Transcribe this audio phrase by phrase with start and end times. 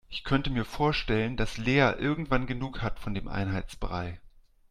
[0.09, 4.19] Ich könnte mir vorstellen, dass Lea irgendwann genug hat von dem Einheitsbrei.